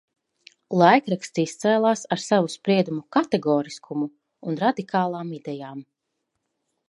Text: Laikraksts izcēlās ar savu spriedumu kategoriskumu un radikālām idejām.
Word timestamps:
Laikraksts 0.81 1.41
izcēlās 1.43 2.01
ar 2.15 2.21
savu 2.23 2.49
spriedumu 2.55 3.05
kategoriskumu 3.17 4.09
un 4.53 4.59
radikālām 4.65 5.35
idejām. 5.41 5.85